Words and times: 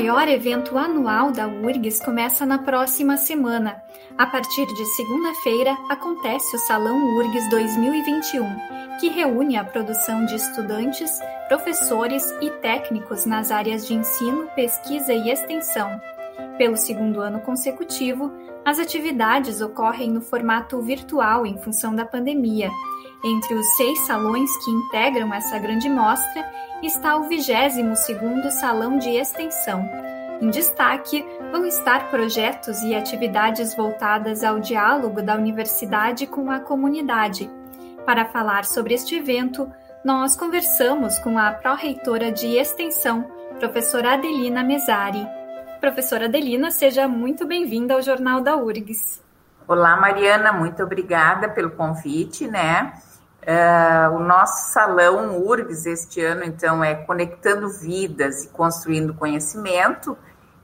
Maior 0.00 0.26
evento 0.28 0.78
anual 0.78 1.30
da 1.30 1.46
URGS 1.46 2.00
começa 2.00 2.46
na 2.46 2.56
próxima 2.56 3.18
semana. 3.18 3.82
A 4.16 4.24
partir 4.24 4.64
de 4.64 4.86
segunda-feira, 4.96 5.76
acontece 5.90 6.56
o 6.56 6.58
Salão 6.60 7.18
URGS 7.18 7.50
2021, 7.50 8.98
que 8.98 9.10
reúne 9.10 9.58
a 9.58 9.64
produção 9.64 10.24
de 10.24 10.36
estudantes, 10.36 11.20
professores 11.48 12.24
e 12.40 12.48
técnicos 12.62 13.26
nas 13.26 13.50
áreas 13.50 13.86
de 13.86 13.92
ensino, 13.92 14.48
pesquisa 14.56 15.12
e 15.12 15.30
extensão. 15.30 16.00
Pelo 16.56 16.78
segundo 16.78 17.20
ano 17.20 17.40
consecutivo, 17.40 18.32
as 18.64 18.78
atividades 18.78 19.60
ocorrem 19.60 20.10
no 20.10 20.22
formato 20.22 20.80
virtual 20.80 21.44
em 21.44 21.58
função 21.58 21.94
da 21.94 22.06
pandemia. 22.06 22.70
Entre 23.22 23.52
os 23.52 23.76
seis 23.76 23.98
salões 24.00 24.50
que 24.64 24.70
integram 24.70 25.34
essa 25.34 25.58
grande 25.58 25.90
mostra 25.90 26.42
está 26.82 27.16
o 27.16 27.28
22º 27.28 28.50
Salão 28.50 28.96
de 28.96 29.10
Extensão. 29.10 29.86
Em 30.40 30.48
destaque 30.48 31.22
vão 31.52 31.66
estar 31.66 32.08
projetos 32.08 32.80
e 32.80 32.94
atividades 32.94 33.74
voltadas 33.74 34.42
ao 34.42 34.58
diálogo 34.58 35.20
da 35.20 35.34
universidade 35.34 36.26
com 36.26 36.50
a 36.50 36.60
comunidade. 36.60 37.50
Para 38.06 38.24
falar 38.24 38.64
sobre 38.64 38.94
este 38.94 39.16
evento, 39.16 39.70
nós 40.02 40.34
conversamos 40.34 41.18
com 41.18 41.38
a 41.38 41.52
pró-reitora 41.52 42.32
de 42.32 42.56
Extensão, 42.56 43.30
professora 43.58 44.14
Adelina 44.14 44.64
Mesari. 44.64 45.26
Professora 45.78 46.24
Adelina, 46.24 46.70
seja 46.70 47.06
muito 47.06 47.46
bem-vinda 47.46 47.92
ao 47.92 48.00
Jornal 48.00 48.40
da 48.40 48.56
URGS. 48.56 49.22
Olá, 49.68 49.94
Mariana, 49.94 50.54
muito 50.54 50.82
obrigada 50.82 51.50
pelo 51.50 51.70
convite, 51.72 52.48
né? 52.48 52.94
Uh, 53.42 54.14
o 54.16 54.18
nosso 54.18 54.72
salão 54.72 55.38
URGS 55.42 55.86
este 55.86 56.22
ano, 56.22 56.44
então, 56.44 56.84
é 56.84 56.94
Conectando 56.94 57.70
Vidas 57.70 58.44
e 58.44 58.48
Construindo 58.48 59.14
Conhecimento. 59.14 60.16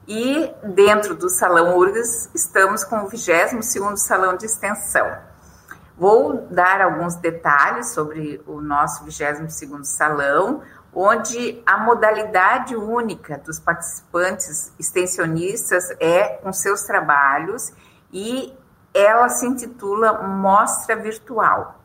E 0.06 0.54
dentro 0.62 1.16
do 1.16 1.28
Salão 1.28 1.76
URGS, 1.76 2.30
estamos 2.34 2.84
com 2.84 2.98
o 2.98 3.10
22º 3.10 3.96
Salão 3.96 4.36
de 4.36 4.46
Extensão. 4.46 5.10
Vou 5.98 6.46
dar 6.50 6.80
alguns 6.82 7.16
detalhes 7.16 7.92
sobre 7.92 8.40
o 8.46 8.60
nosso 8.60 9.04
22º 9.04 9.82
Salão, 9.82 10.62
onde 10.94 11.62
a 11.66 11.78
modalidade 11.78 12.76
única 12.76 13.38
dos 13.38 13.58
participantes 13.58 14.72
extensionistas 14.78 15.90
é 15.98 16.36
com 16.36 16.52
seus 16.52 16.82
trabalhos 16.82 17.72
e 18.12 18.54
ela 18.94 19.28
se 19.28 19.46
intitula 19.46 20.22
Mostra 20.22 20.96
Virtual. 20.96 21.75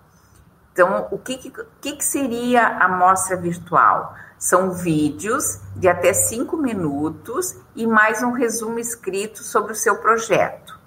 Então, 0.72 1.08
o 1.12 1.18
que, 1.18 1.38
que, 1.82 1.96
que 1.98 2.06
seria 2.06 2.66
a 2.66 2.88
mostra 2.88 3.36
virtual? 3.36 4.16
São 4.38 4.72
vídeos 4.72 5.60
de 5.76 5.88
até 5.88 6.14
cinco 6.14 6.58
minutos 6.58 7.56
e 7.76 7.86
mais 7.86 8.24
um 8.24 8.32
resumo 8.32 8.80
escrito 8.80 9.44
sobre 9.44 9.74
o 9.74 9.76
seu 9.76 9.98
projeto. 9.98 10.80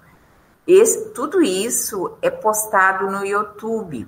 Esse, 0.67 1.09
tudo 1.11 1.41
isso 1.41 2.17
é 2.21 2.31
postado 2.31 3.09
no 3.11 3.23
YouTube. 3.23 4.07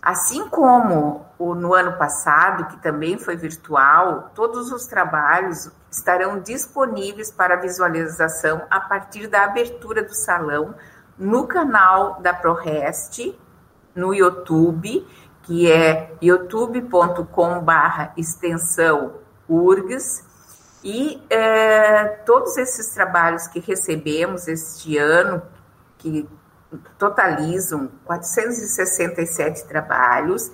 Assim 0.00 0.48
como 0.48 1.24
o, 1.38 1.54
no 1.54 1.74
ano 1.74 1.96
passado, 1.98 2.66
que 2.68 2.82
também 2.82 3.18
foi 3.18 3.36
virtual, 3.36 4.30
todos 4.34 4.72
os 4.72 4.86
trabalhos 4.86 5.70
estarão 5.90 6.40
disponíveis 6.40 7.30
para 7.30 7.56
visualização 7.56 8.62
a 8.70 8.80
partir 8.80 9.26
da 9.26 9.44
abertura 9.44 10.02
do 10.02 10.14
salão 10.14 10.74
no 11.18 11.46
canal 11.46 12.20
da 12.20 12.34
ProRest 12.34 13.34
no 13.94 14.14
YouTube, 14.14 15.06
que 15.42 15.70
é 15.70 16.12
youtube.com/barra 16.20 18.12
extensão 18.16 19.14
URGS. 19.48 20.24
E 20.82 21.22
é, 21.30 22.04
todos 22.26 22.56
esses 22.58 22.92
trabalhos 22.92 23.46
que 23.46 23.60
recebemos 23.60 24.48
este 24.48 24.98
ano, 24.98 25.42
que 25.98 26.28
totalizam 26.98 27.90
467 28.04 29.66
trabalhos, 29.66 30.50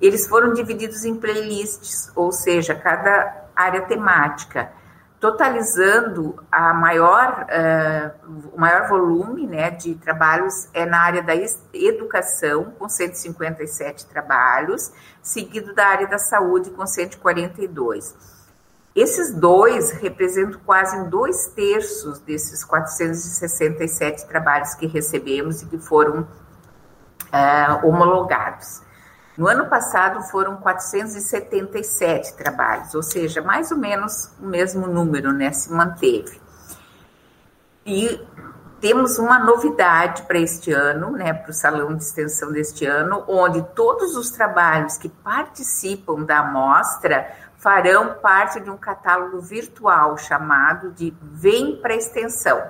eles 0.00 0.26
foram 0.26 0.52
divididos 0.52 1.04
em 1.04 1.14
playlists, 1.14 2.10
ou 2.14 2.32
seja, 2.32 2.74
cada 2.74 3.48
área 3.54 3.82
temática 3.82 4.72
totalizando 5.20 6.42
a 6.50 6.72
maior, 6.72 7.46
uh, 7.46 8.48
o 8.54 8.58
maior 8.58 8.88
volume 8.88 9.46
né, 9.46 9.70
de 9.70 9.94
trabalhos 9.94 10.66
é 10.72 10.86
na 10.86 10.98
área 10.98 11.22
da 11.22 11.34
educação, 11.74 12.72
com 12.78 12.88
157 12.88 14.06
trabalhos, 14.06 14.90
seguido 15.22 15.74
da 15.74 15.86
área 15.86 16.08
da 16.08 16.18
saúde, 16.18 16.70
com 16.70 16.86
142. 16.86 18.16
Esses 18.96 19.34
dois 19.34 19.90
representam 19.90 20.58
quase 20.64 21.04
dois 21.08 21.48
terços 21.48 22.18
desses 22.20 22.64
467 22.64 24.26
trabalhos 24.26 24.74
que 24.74 24.86
recebemos 24.86 25.60
e 25.62 25.66
que 25.66 25.78
foram 25.78 26.22
uh, 26.22 27.86
homologados. 27.86 28.82
No 29.40 29.48
ano 29.48 29.70
passado 29.70 30.20
foram 30.24 30.58
477 30.58 32.34
trabalhos, 32.34 32.94
ou 32.94 33.02
seja, 33.02 33.40
mais 33.40 33.72
ou 33.72 33.78
menos 33.78 34.30
o 34.38 34.44
mesmo 34.44 34.86
número, 34.86 35.32
né? 35.32 35.50
Se 35.50 35.72
manteve. 35.72 36.38
E 37.86 38.20
temos 38.82 39.18
uma 39.18 39.38
novidade 39.38 40.24
para 40.24 40.38
este 40.38 40.70
ano, 40.70 41.12
né, 41.12 41.32
para 41.32 41.52
o 41.52 41.54
salão 41.54 41.96
de 41.96 42.02
extensão 42.02 42.52
deste 42.52 42.84
ano, 42.84 43.24
onde 43.26 43.62
todos 43.74 44.14
os 44.14 44.28
trabalhos 44.28 44.98
que 44.98 45.08
participam 45.08 46.22
da 46.22 46.40
amostra 46.40 47.26
farão 47.56 48.16
parte 48.20 48.60
de 48.60 48.68
um 48.68 48.76
catálogo 48.76 49.40
virtual 49.40 50.18
chamado 50.18 50.90
de 50.90 51.16
Vem 51.18 51.80
para 51.80 51.94
Extensão. 51.94 52.62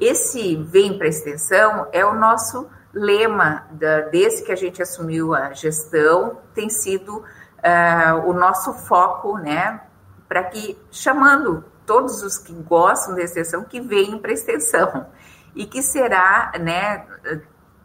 Esse 0.00 0.56
Vem 0.56 0.96
para 0.96 1.08
Extensão 1.08 1.88
é 1.92 2.06
o 2.06 2.14
nosso 2.14 2.66
lema 2.92 3.66
da, 3.70 4.00
desde 4.02 4.42
que 4.42 4.52
a 4.52 4.56
gente 4.56 4.82
assumiu 4.82 5.34
a 5.34 5.52
gestão 5.52 6.38
tem 6.54 6.68
sido 6.68 7.18
uh, 7.18 8.28
o 8.28 8.32
nosso 8.32 8.72
foco, 8.72 9.38
né, 9.38 9.80
para 10.28 10.44
que 10.44 10.78
chamando 10.90 11.64
todos 11.86 12.22
os 12.22 12.38
que 12.38 12.52
gostam 12.52 13.14
da 13.14 13.22
extensão 13.22 13.64
que 13.64 13.80
venham 13.80 14.18
para 14.18 14.30
a 14.30 14.34
extensão 14.34 15.06
e 15.54 15.66
que 15.66 15.82
será, 15.82 16.52
né, 16.60 17.04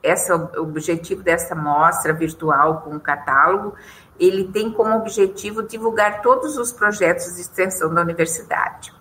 esse 0.04 0.32
objetivo 0.32 1.24
dessa 1.24 1.56
mostra 1.56 2.14
virtual 2.14 2.82
com 2.82 2.96
o 2.96 3.00
catálogo, 3.00 3.74
ele 4.20 4.48
tem 4.48 4.72
como 4.72 4.96
objetivo 4.96 5.64
divulgar 5.64 6.22
todos 6.22 6.58
os 6.58 6.72
projetos 6.72 7.36
de 7.36 7.42
extensão 7.42 7.94
da 7.94 8.02
universidade. 8.02 8.94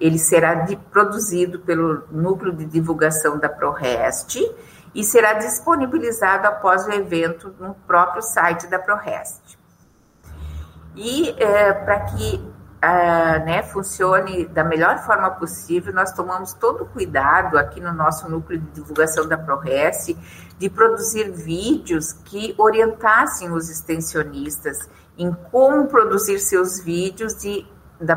Ele 0.00 0.18
será 0.18 0.54
de, 0.54 0.76
produzido 0.76 1.60
pelo 1.60 2.04
Núcleo 2.10 2.52
de 2.52 2.64
Divulgação 2.64 3.38
da 3.38 3.48
ProRest 3.48 4.38
e 4.96 5.04
será 5.04 5.34
disponibilizado 5.34 6.48
após 6.48 6.86
o 6.86 6.90
evento 6.90 7.54
no 7.60 7.74
próprio 7.86 8.22
site 8.22 8.66
da 8.66 8.78
ProRest. 8.78 9.58
E 10.96 11.36
é, 11.38 11.70
para 11.74 12.00
que 12.00 12.36
uh, 12.36 13.44
né, 13.44 13.62
funcione 13.62 14.46
da 14.46 14.64
melhor 14.64 14.98
forma 15.04 15.30
possível, 15.32 15.92
nós 15.92 16.12
tomamos 16.12 16.54
todo 16.54 16.84
o 16.84 16.86
cuidado 16.86 17.58
aqui 17.58 17.78
no 17.78 17.92
nosso 17.92 18.26
núcleo 18.26 18.58
de 18.58 18.70
divulgação 18.70 19.28
da 19.28 19.36
ProRest 19.36 20.16
de 20.58 20.70
produzir 20.70 21.30
vídeos 21.30 22.14
que 22.14 22.54
orientassem 22.56 23.52
os 23.52 23.68
extensionistas 23.68 24.88
em 25.18 25.30
como 25.50 25.88
produzir 25.88 26.38
seus 26.38 26.80
vídeos 26.80 27.34
de, 27.34 27.66
da 28.00 28.16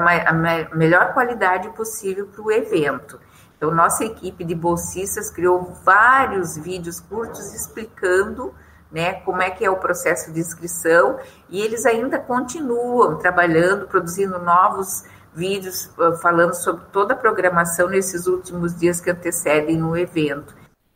melhor 0.73 1.13
qualidade 1.13 1.67
possível 1.71 2.27
para 2.27 2.41
o 2.41 2.49
evento. 2.49 3.19
Então, 3.59 3.75
nossa 3.75 4.05
equipe 4.05 4.45
de 4.45 4.55
bolsistas 4.55 5.29
criou 5.29 5.73
vários 5.83 6.57
vídeos 6.57 7.01
curtos 7.01 7.53
explicando 7.53 8.55
né, 8.89 9.15
como 9.15 9.41
é 9.41 9.51
que 9.51 9.65
é 9.65 9.69
o 9.69 9.75
processo 9.75 10.31
de 10.31 10.39
inscrição 10.39 11.19
e 11.49 11.59
eles 11.61 11.85
ainda 11.85 12.17
continuam 12.17 13.17
trabalhando, 13.17 13.85
produzindo 13.85 14.39
novos 14.39 15.03
vídeos 15.35 15.91
ah, 15.99 16.13
falando 16.21 16.53
sobre 16.53 16.85
toda 16.93 17.13
a 17.13 17.17
programação 17.17 17.89
nesses 17.89 18.27
últimos 18.27 18.73
dias 18.79 19.01
que 19.01 19.09
antecedem 19.09 19.83
o 19.83 19.95
evento. 19.95 20.55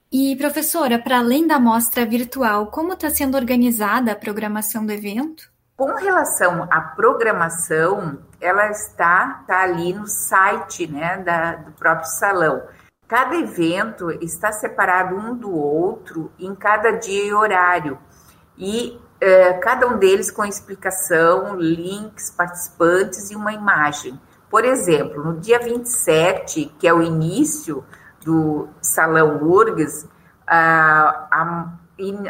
E, 0.09 0.33
professora, 0.37 0.97
para 0.97 1.19
além 1.19 1.45
da 1.45 1.59
mostra 1.59 2.05
virtual, 2.05 2.67
como 2.67 2.93
está 2.93 3.09
sendo 3.09 3.35
organizada 3.35 4.13
a 4.13 4.15
programação 4.15 4.85
do 4.85 4.93
evento? 4.93 5.51
Com 5.75 5.95
relação 5.95 6.67
à 6.69 6.79
programação, 6.81 8.19
ela 8.39 8.69
está, 8.69 9.39
está 9.41 9.63
ali 9.63 9.91
no 9.93 10.07
site 10.07 10.85
né, 10.85 11.17
da, 11.17 11.55
do 11.55 11.71
próprio 11.71 12.07
salão. 12.07 12.61
Cada 13.07 13.35
evento 13.35 14.11
está 14.23 14.51
separado 14.51 15.15
um 15.15 15.35
do 15.35 15.51
outro 15.51 16.31
em 16.39 16.53
cada 16.53 16.91
dia 16.91 17.25
e 17.25 17.33
horário, 17.33 17.97
e 18.57 18.99
eh, 19.19 19.53
cada 19.53 19.87
um 19.87 19.97
deles 19.97 20.29
com 20.29 20.45
explicação, 20.45 21.55
links, 21.55 22.29
participantes 22.29 23.31
e 23.31 23.35
uma 23.35 23.51
imagem. 23.51 24.19
Por 24.49 24.63
exemplo, 24.65 25.23
no 25.23 25.39
dia 25.39 25.59
27, 25.59 26.73
que 26.77 26.87
é 26.87 26.93
o 26.93 27.01
início 27.01 27.83
do 28.23 28.69
Salão 28.79 29.41
URGS, 29.41 30.07
a, 30.45 31.27
a, 31.31 31.73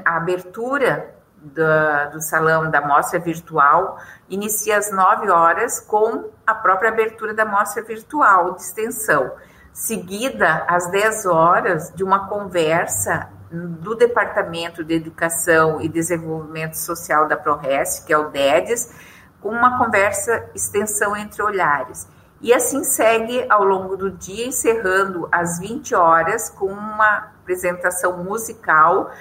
a 0.06 0.18
abertura 0.18 1.12
da, 1.44 2.06
do 2.06 2.22
salão 2.22 2.72
da 2.72 2.81
mostra 2.81 3.19
virtual 3.19 3.98
inicia 4.30 4.78
às 4.78 4.92
9 4.92 5.30
horas 5.30 5.80
com 5.80 6.30
a 6.48 6.56
própria 6.56 6.90
abertura 6.90 7.34
da 7.34 7.45
mostra 7.45 7.84
virtual 7.84 8.54
de 8.54 8.62
extensão, 8.62 9.31
seguida 9.74 10.66
às 10.68 10.90
10 10.90 11.25
horas 11.25 11.92
de 11.94 12.04
uma 12.04 12.28
conversa 12.28 13.30
do 13.51 13.94
Departamento 13.94 14.84
de 14.84 14.95
Educação 14.95 15.80
e 15.80 15.88
Desenvolvimento 15.88 16.74
Social 16.74 17.28
da 17.28 17.38
ProRes, 17.38 18.00
que 18.00 18.12
é 18.12 18.18
o 18.18 18.30
DEDES, 18.30 18.92
com 19.39 19.50
uma 19.50 19.78
conversa 19.78 20.50
extensão 20.56 21.16
entre 21.16 21.44
olhares. 21.44 22.07
E 22.42 22.54
assim 22.54 22.84
segue 22.84 23.46
ao 23.50 23.63
longo 23.63 23.96
do 23.96 24.10
dia, 24.10 24.48
encerrando 24.48 25.30
às 25.31 25.60
20 25.60 25.94
horas 25.96 26.50
com 26.50 26.66
uma 26.66 27.30
apresentação 27.42 28.24
musical 28.24 29.12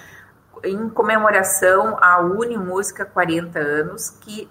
em 0.64 0.88
comemoração 0.88 1.96
à 2.00 2.20
Unimúsica 2.20 3.04
40 3.04 3.58
anos, 3.58 4.10
que 4.10 4.50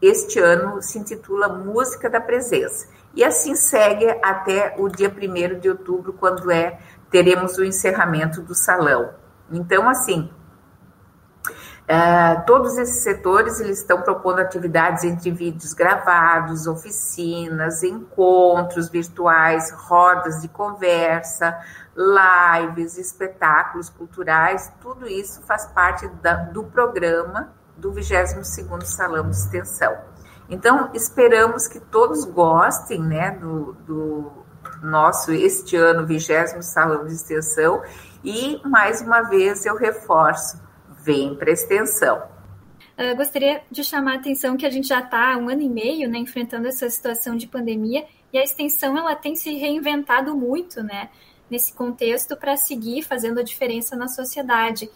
este 0.00 0.38
ano 0.38 0.82
se 0.82 0.98
intitula 0.98 1.48
Música 1.48 2.10
da 2.10 2.20
Presença. 2.20 2.88
E 3.14 3.24
assim 3.24 3.54
segue 3.54 4.08
até 4.22 4.74
o 4.78 4.88
dia 4.88 5.08
1 5.08 5.58
de 5.58 5.70
outubro, 5.70 6.12
quando 6.12 6.50
é 6.50 6.78
teremos 7.10 7.56
o 7.56 7.64
encerramento 7.64 8.42
do 8.42 8.54
salão. 8.54 9.14
Então, 9.50 9.88
assim, 9.88 10.30
Uh, 11.88 12.44
todos 12.44 12.76
esses 12.78 13.04
setores 13.04 13.60
eles 13.60 13.78
estão 13.78 14.02
propondo 14.02 14.40
atividades 14.40 15.04
entre 15.04 15.30
vídeos 15.30 15.72
gravados, 15.72 16.66
oficinas, 16.66 17.84
encontros 17.84 18.88
virtuais, 18.88 19.70
rodas 19.70 20.42
de 20.42 20.48
conversa, 20.48 21.56
lives, 21.96 22.98
espetáculos 22.98 23.88
culturais, 23.88 24.72
tudo 24.80 25.06
isso 25.06 25.40
faz 25.42 25.66
parte 25.66 26.08
da, 26.20 26.34
do 26.34 26.64
programa 26.64 27.52
do 27.76 27.92
22º 27.92 28.82
Salão 28.82 29.30
de 29.30 29.36
Extensão. 29.36 29.96
Então, 30.48 30.90
esperamos 30.92 31.68
que 31.68 31.78
todos 31.78 32.24
gostem 32.24 33.00
né, 33.00 33.30
do, 33.30 33.72
do 33.86 34.32
nosso, 34.82 35.30
este 35.32 35.76
ano, 35.76 36.04
20 36.04 36.62
Salão 36.62 37.04
de 37.04 37.12
Extensão, 37.12 37.80
e, 38.24 38.60
mais 38.68 39.00
uma 39.00 39.22
vez, 39.22 39.64
eu 39.64 39.76
reforço, 39.76 40.65
vem 41.06 41.36
para 41.36 41.52
extensão. 41.52 42.20
Uh, 42.98 43.14
gostaria 43.16 43.62
de 43.70 43.84
chamar 43.84 44.14
a 44.14 44.16
atenção 44.16 44.56
que 44.56 44.66
a 44.66 44.70
gente 44.70 44.88
já 44.88 45.00
está 45.00 45.36
um 45.38 45.48
ano 45.48 45.62
e 45.62 45.68
meio 45.68 46.08
né, 46.08 46.18
enfrentando 46.18 46.66
essa 46.66 46.90
situação 46.90 47.36
de 47.36 47.46
pandemia 47.46 48.04
e 48.32 48.38
a 48.38 48.42
extensão 48.42 48.98
ela 48.98 49.14
tem 49.14 49.36
se 49.36 49.54
reinventado 49.54 50.34
muito 50.34 50.82
né, 50.82 51.10
nesse 51.48 51.72
contexto 51.72 52.36
para 52.36 52.56
seguir 52.56 53.02
fazendo 53.02 53.38
a 53.38 53.42
diferença 53.42 53.94
na 53.94 54.08
sociedade. 54.08 54.86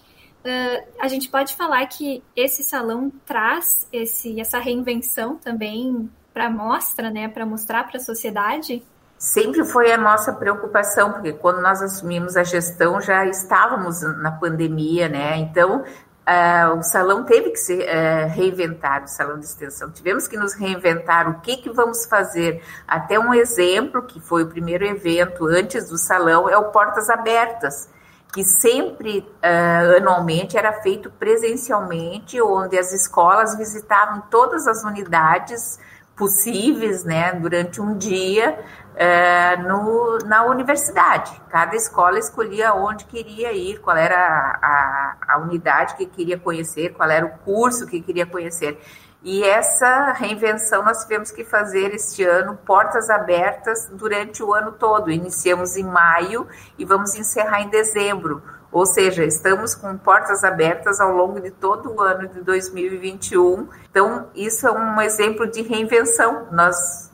Uh, 0.40 0.84
a 0.98 1.06
gente 1.06 1.28
pode 1.28 1.54
falar 1.54 1.86
que 1.86 2.22
esse 2.34 2.64
salão 2.64 3.12
traz 3.24 3.86
esse, 3.92 4.40
essa 4.40 4.58
reinvenção 4.58 5.36
também 5.36 6.10
para 6.32 6.50
mostra, 6.50 7.10
né, 7.10 7.28
para 7.28 7.46
mostrar 7.46 7.84
para 7.84 7.98
a 7.98 8.02
sociedade? 8.02 8.82
Sempre 9.20 9.62
foi 9.66 9.92
a 9.92 9.98
nossa 9.98 10.32
preocupação, 10.32 11.12
porque 11.12 11.34
quando 11.34 11.60
nós 11.60 11.82
assumimos 11.82 12.38
a 12.38 12.42
gestão 12.42 13.02
já 13.02 13.26
estávamos 13.26 14.00
na 14.00 14.32
pandemia, 14.32 15.10
né? 15.10 15.36
Então 15.36 15.82
uh, 15.82 16.78
o 16.78 16.82
salão 16.82 17.22
teve 17.24 17.50
que 17.50 17.58
ser 17.58 17.82
uh, 17.82 18.30
reinventado, 18.30 19.04
o 19.04 19.08
salão 19.08 19.38
de 19.38 19.44
extensão. 19.44 19.90
Tivemos 19.90 20.26
que 20.26 20.38
nos 20.38 20.54
reinventar 20.54 21.28
o 21.28 21.40
que, 21.40 21.58
que 21.58 21.68
vamos 21.68 22.06
fazer. 22.06 22.62
Até 22.88 23.18
um 23.18 23.34
exemplo, 23.34 24.02
que 24.02 24.18
foi 24.18 24.42
o 24.44 24.48
primeiro 24.48 24.86
evento 24.86 25.44
antes 25.46 25.90
do 25.90 25.98
salão, 25.98 26.48
é 26.48 26.56
o 26.56 26.70
Portas 26.70 27.10
Abertas 27.10 27.90
que 28.32 28.44
sempre 28.44 29.18
uh, 29.18 29.96
anualmente 29.96 30.56
era 30.56 30.72
feito 30.82 31.10
presencialmente, 31.10 32.40
onde 32.40 32.78
as 32.78 32.92
escolas 32.92 33.56
visitavam 33.56 34.22
todas 34.30 34.68
as 34.68 34.84
unidades 34.84 35.80
possíveis, 36.20 37.02
né, 37.02 37.32
durante 37.32 37.80
um 37.80 37.96
dia 37.96 38.58
é, 38.94 39.56
no, 39.56 40.18
na 40.26 40.44
universidade. 40.44 41.32
Cada 41.48 41.74
escola 41.74 42.18
escolhia 42.18 42.74
onde 42.74 43.06
queria 43.06 43.50
ir, 43.54 43.80
qual 43.80 43.96
era 43.96 44.14
a, 44.18 44.58
a, 44.62 45.34
a 45.34 45.38
unidade 45.38 45.96
que 45.96 46.04
queria 46.04 46.38
conhecer, 46.38 46.92
qual 46.92 47.10
era 47.10 47.24
o 47.24 47.30
curso 47.38 47.86
que 47.86 48.02
queria 48.02 48.26
conhecer. 48.26 48.78
E 49.22 49.44
essa 49.44 50.12
reinvenção 50.12 50.82
nós 50.82 51.02
tivemos 51.02 51.30
que 51.30 51.44
fazer 51.44 51.94
este 51.94 52.24
ano, 52.24 52.58
portas 52.64 53.10
abertas 53.10 53.88
durante 53.92 54.42
o 54.42 54.54
ano 54.54 54.72
todo. 54.72 55.10
Iniciamos 55.10 55.76
em 55.76 55.84
maio 55.84 56.46
e 56.78 56.84
vamos 56.84 57.14
encerrar 57.14 57.60
em 57.60 57.68
dezembro. 57.68 58.42
Ou 58.72 58.86
seja, 58.86 59.24
estamos 59.24 59.74
com 59.74 59.96
portas 59.98 60.42
abertas 60.42 61.00
ao 61.00 61.12
longo 61.12 61.40
de 61.40 61.50
todo 61.50 61.92
o 61.92 62.00
ano 62.00 62.28
de 62.28 62.40
2021. 62.40 63.68
Então, 63.90 64.28
isso 64.34 64.66
é 64.66 64.70
um 64.70 65.00
exemplo 65.02 65.46
de 65.46 65.60
reinvenção. 65.62 66.46
Nós 66.50 67.10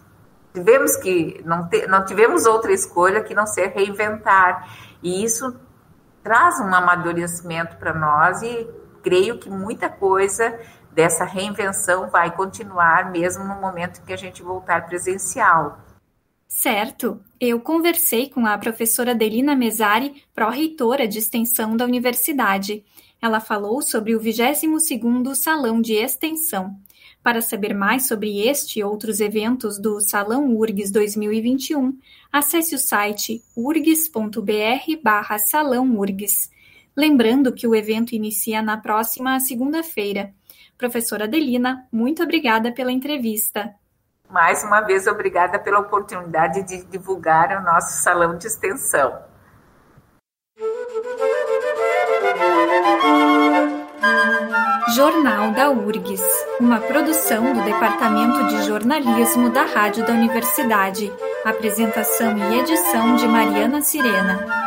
tivemos 0.55 0.97
que 0.97 1.43
não, 1.45 1.69
não 1.89 2.05
tivemos 2.05 2.47
outra 2.47 2.73
escolha 2.73 3.23
que 3.23 3.35
não 3.35 3.47
ser 3.47 3.69
reinventar 3.69 4.69
e 5.03 5.25
isso 5.25 5.55
traz 6.23 6.59
um 6.61 6.75
amadurecimento 6.75 7.77
para 7.77 7.93
nós 7.93 8.43
e 8.43 8.69
creio 9.03 9.39
que 9.39 9.51
muita 9.51 9.89
coisa 9.89 10.59
dessa 10.97 11.27
reinvenção 11.27 12.09
vai 12.09 12.35
continuar 12.35 13.13
mesmo 13.13 13.45
no 13.45 13.61
momento 13.61 14.03
que 14.03 14.15
a 14.15 14.17
gente 14.17 14.43
voltar 14.43 14.87
presencial. 14.87 15.79
Certo. 16.49 17.21
Eu 17.39 17.61
conversei 17.61 18.31
com 18.31 18.47
a 18.47 18.57
professora 18.57 19.15
Delina 19.15 19.55
Mesari, 19.55 20.25
pró-reitora 20.35 21.07
de 21.07 21.19
extensão 21.19 21.77
da 21.77 21.85
universidade. 21.85 22.83
Ela 23.21 23.41
falou 23.41 23.83
sobre 23.83 24.15
o 24.15 24.21
22º 24.21 25.35
Salão 25.35 25.83
de 25.83 25.93
Extensão. 25.93 26.75
Para 27.23 27.43
saber 27.43 27.75
mais 27.75 28.07
sobre 28.07 28.49
este 28.49 28.79
e 28.79 28.85
outros 28.85 29.21
eventos 29.21 29.79
do 29.79 30.01
Salão 30.01 30.57
URGS 30.57 30.91
2021, 30.91 31.99
acesse 32.33 32.75
o 32.75 32.79
site 32.79 33.43
urgs.br 33.55 34.41
URGS. 35.99 36.51
Lembrando 36.97 37.53
que 37.53 37.67
o 37.67 37.75
evento 37.75 38.15
inicia 38.15 38.63
na 38.63 38.79
próxima 38.79 39.39
segunda-feira. 39.41 40.33
Professora 40.79 41.25
Adelina, 41.25 41.87
muito 41.91 42.23
obrigada 42.23 42.71
pela 42.73 42.93
entrevista. 42.93 43.75
Mais 44.31 44.63
uma 44.63 44.81
vez, 44.81 45.07
obrigada 45.07 45.59
pela 45.59 45.79
oportunidade 45.79 46.63
de 46.65 46.85
divulgar 46.85 47.57
o 47.57 47.63
nosso 47.63 48.03
salão 48.03 48.37
de 48.37 48.47
extensão. 48.47 49.19
Jornal 54.95 55.53
da 55.53 55.71
URGS, 55.71 56.25
uma 56.61 56.81
produção 56.81 57.53
do 57.53 57.63
Departamento 57.63 58.47
de 58.49 58.63
Jornalismo 58.67 59.51
da 59.51 59.65
Rádio 59.65 60.07
da 60.07 60.13
Universidade. 60.13 61.13
Apresentação 61.45 62.37
e 62.37 62.61
edição 62.61 63.15
de 63.17 63.29
Mariana 63.29 63.83
Sirena. 63.83 64.67